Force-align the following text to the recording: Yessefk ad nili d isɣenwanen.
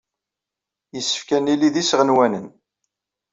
Yessefk 0.95 1.29
ad 1.37 1.41
nili 1.43 1.69
d 1.73 1.75
isɣenwanen. 1.81 2.47